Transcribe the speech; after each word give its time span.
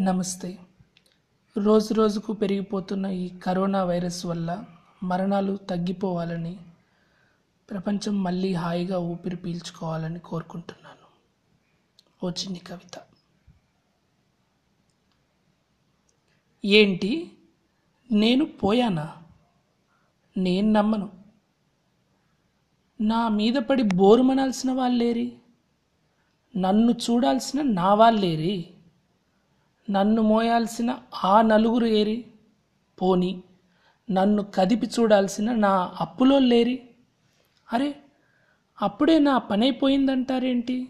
నమస్తే. 0.00 0.58
రోజు 1.56 1.94
రోజుకు 1.94 2.32
పెరిగిపోతున్న 2.32 3.06
ఈ 3.06 3.28
కరోనా 3.28 3.84
వైరస్ 3.84 4.26
వల్ల 4.26 4.64
మరణాలు 5.02 5.56
తగ్గిపోవాలని 5.56 6.58
ప్రపంచం 7.70 8.22
మళ్ళీ 8.22 8.54
హాయిగా 8.54 8.98
ఊపిరి 8.98 9.36
పీల్చుకోవాలని 9.36 10.18
కోరుకుంటున్నాను. 10.18 11.06
ఓ 12.26 12.30
చిన్ని 12.30 12.58
కవిత. 12.58 13.00
ఏంటి? 16.64 17.32
నేను 18.12 18.44
పోయానా? 18.44 19.16
నేను 20.36 20.72
నమ్మను. 20.72 21.10
నా 23.00 23.28
మీద 23.28 23.54
పడి 23.54 23.82
బోరుమనాల్సిన 23.82 24.72
వాళ్ళేరి? 24.72 25.38
నన్ను 26.56 26.92
చూడాల్సిన 26.92 27.62
నా 27.62 27.94
వాళ్ళేరి? 27.94 28.71
నన్ను 29.90 30.22
మోయాల్సిన 30.22 30.98
ఆ 31.24 31.42
నలుగురు 31.42 31.86
ఏరి 31.86 32.24
పోని 33.00 33.42
నన్ను 34.10 34.42
కదిపి 34.42 34.86
చూడాల్సిన 34.86 35.52
నా 35.52 35.92
అప్పులో 36.00 36.38
లేరి. 36.38 36.88
అరే 37.72 37.96
అప్పుడే 38.82 39.18
నా 39.18 39.38
పనైపోయిందంటారేంటి? 39.38 40.88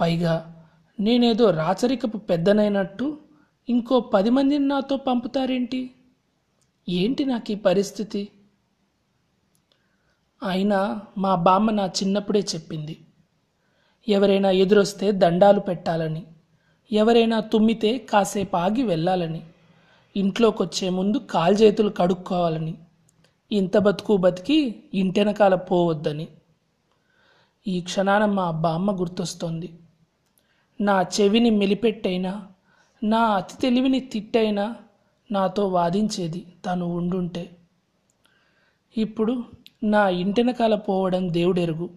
పైగా 0.00 0.64
నేనేదో 1.00 1.50
రాచరికపు 1.50 2.18
పెద్దనైనట్టు 2.18 3.20
ఇంకో 3.68 4.00
పది 4.00 4.30
మందిని 4.30 4.66
నాతో 4.66 4.96
పంపుతారేంటి? 4.96 5.90
ఏంటి 6.88 7.24
నాకు 7.24 7.52
ఈ 7.52 7.54
పరిస్థితి? 7.54 8.28
అయినా 10.42 11.02
మా 11.18 11.34
బామ్మ 11.34 11.70
నా 11.70 11.86
చిన్నప్పుడే 11.86 12.40
చెప్పింది 12.40 13.06
ఎవరైనా 14.08 14.50
ఎదురొస్తే 14.50 15.12
దండాలు 15.12 15.60
పెట్టాలని. 15.60 16.26
ఎవరైనా 16.94 17.40
తుమ్మితే 17.40 17.98
కాసేపు 17.98 18.56
ఆగి 18.56 18.82
వెళ్ళాలని. 18.82 19.42
ఇంట్లోకి 20.16 20.62
వచ్చే 20.62 20.88
ముందు 20.88 21.18
కాలు 21.18 21.54
చేతులు 21.54 21.90
కడుక్కోవాలని. 21.90 22.74
ఇంత 23.52 23.78
బతుకు 23.78 24.16
బతికి 24.16 24.74
ఇంటెనకాల 24.94 25.54
పోవద్దని. 25.54 26.28
ఈ 27.68 27.80
క్షణాన 27.80 28.24
మా 28.24 28.44
అమ్మ 28.44 29.00
గుర్తొస్తోంది. 29.00 29.68
నా 30.80 31.02
చెవిని 31.02 31.50
మెలిపెట్టైనా 31.50 32.46
నా 33.02 33.18
అతి 33.18 33.54
తెలివిని 33.56 34.00
తిట్టైనా 34.00 34.76
నాతో 35.32 35.68
వాదించేది 35.68 36.46
తను 36.66 36.86
ఉండుంటే. 36.86 37.50
ఇప్పుడు 38.96 39.44
నా 39.84 40.08
ఇంటెనకాల 40.08 40.74
పోవడం 40.74 41.32
దేవుడెరుగు. 41.32 41.90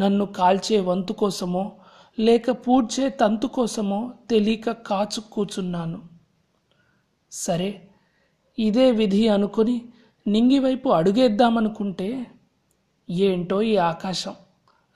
నన్ను 0.00 0.26
కాల్చే 0.26 0.80
వంతు 0.80 1.12
కోసమో 1.12 1.72
లేక 2.18 2.50
పూడ్చే 2.50 3.08
తంతు 3.08 3.46
కోసమో 3.46 4.12
తెలియక 4.30 4.70
కాచు 4.70 5.20
కూచున్నాను. 5.32 6.02
సరే 7.32 7.88
ఇదే 8.58 8.90
విధి 8.90 9.28
అనుకుని 9.28 9.82
నింగివైపు 10.26 10.88
అడుగేద్దామనుకుంటే 10.88 12.26
ఏంటో 13.10 13.62
ఈ 13.62 13.76
ఆకాశం? 13.76 14.34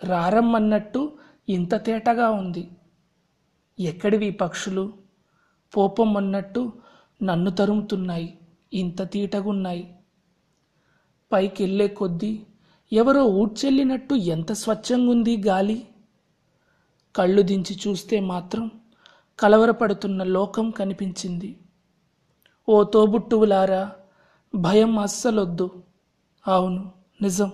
రారమ్మన్నట్టు 0.04 1.12
ఇంత 1.48 1.86
తేటగా 1.86 2.30
ఉంది. 2.30 2.68
ఎక్కడివి 3.80 4.30
పక్షులు? 4.30 4.92
పోపం 5.76 6.16
అన్నట్టు 6.16 6.72
నన్ను 7.22 7.50
తరుముతున్నాయి 7.50 8.38
ఇంత 8.72 9.10
తీటగున్నాయి. 9.10 9.94
పైకి 11.32 11.62
వెళ్ళే 11.62 11.88
కొద్దీ 11.88 12.42
ఎవరో 12.92 13.24
ఊడ్చెల్లినట్టు 13.24 14.14
ఎంత 14.14 14.52
స్వచ్ఛంగుంది 14.52 15.36
గాలి? 15.36 15.86
కళ్ళు 17.18 17.42
దించి 17.42 17.78
చూస్తే 17.88 18.20
మాత్రం 18.20 18.70
కలవరపడుతున్న 19.38 20.22
లోకం 20.22 20.70
కనిపించింది. 20.70 21.58
ఓ 22.68 22.82
తోబుట్టువులారా 22.82 23.92
భయం 24.54 24.98
అస్సలొద్దు. 24.98 25.82
అవును 26.48 26.92
నిజం. 27.22 27.52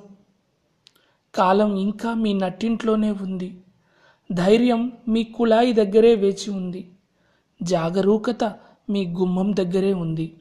కాలం 1.35 1.77
ఇంకా 1.77 2.15
మీ 2.15 2.33
నట్టింట్లోనే 2.33 3.11
ఉంది. 3.11 3.65
ధైర్యం 4.33 4.93
మీ 5.09 5.25
కుళాయి 5.25 5.73
దగ్గరే 5.73 6.15
వేచి 6.15 6.51
ఉంది. 6.51 6.91
జాగరూకత 7.63 8.45
మీ 8.91 9.07
గుమ్మం 9.07 9.57
దగ్గరే 9.57 9.95
ఉంది. 9.95 10.37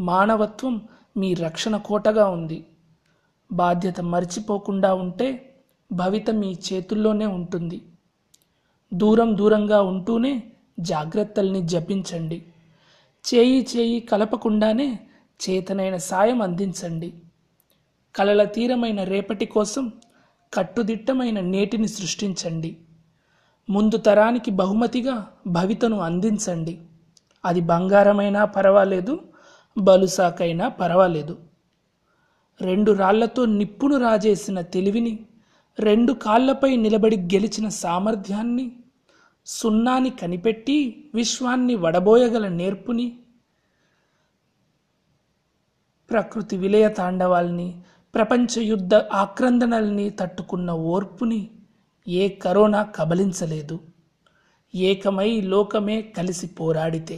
మానవత్వం 0.00 0.88
మీ 1.16 1.34
రక్షణ 1.34 1.76
కోటగా 1.76 2.28
ఉంది. 2.28 2.66
బాధ్యత 3.52 4.00
మర్చిపోకుండా 4.00 4.94
ఉంటే 4.94 5.54
భవిత 5.92 6.30
మీ 6.30 6.56
చేతుల్లోనే 6.72 7.26
ఉంటుంది. 7.26 7.82
దూరం 8.94 9.36
దూరంగా 9.38 9.82
ఉంటూనే 9.82 10.42
జాగ్రత్తల్ని 10.80 11.68
జపించండి. 11.68 12.42
చేయి 13.34 13.66
చేయి 13.76 14.00
కలపకుండానే 14.00 14.98
చేతనైన 15.50 15.96
సాయం 15.96 16.42
అందించండి. 16.42 17.14
కలల 18.16 18.44
తీరమైన 18.44 19.04
రేపటి 19.04 19.46
కోసం 19.46 19.92
కట్టుదిట్టమైన 20.54 21.40
నేటిని 21.40 21.88
సృష్టించండి. 21.88 22.76
ముందు 23.70 23.96
తరానికి 23.96 24.50
బహుమతిగా 24.50 25.28
భవితను 25.46 26.00
అందించండి. 26.00 26.78
అది 27.44 27.60
బంగారమైనా 27.60 28.44
పర్వాలేదు 28.44 29.20
బలుసాకైనా 29.78 30.68
పర్వాలేదు. 30.68 31.38
రెండు 32.60 32.92
రాళ్ళతో 32.92 33.44
నిప్పును 33.44 33.98
రాజేసిన 34.00 34.60
తెలివిని 34.60 35.26
రెండు 35.80 36.12
కాళ్ళపై 36.12 36.76
నిలబడి 36.76 37.16
గెలిచిన 37.16 37.66
సామర్థ్యాన్ని 37.82 38.66
సున్నాని 39.46 40.10
కనిపెట్టి 40.10 40.76
విశ్వాన్ని 41.14 41.74
వడబోయగల 41.74 42.48
నేర్పుని 42.48 43.06
ప్రకృతి 46.10 46.56
విలయ 46.56 46.88
తాండవాల్ని 46.88 47.68
ప్రపంచ 48.14 48.52
యుద్ధ 48.62 48.94
ఆక్రందనల్ని 48.94 50.10
తట్టుకున్న 50.10 50.70
ఓర్పుని 50.70 51.40
ఏ 52.08 52.28
కరోనా 52.28 52.82
కబలించలేదు. 52.96 53.76
ఏకమై 54.74 55.30
లోకమే 55.52 55.96
కలిసి 56.16 56.46
పోరాడితే 56.46 57.16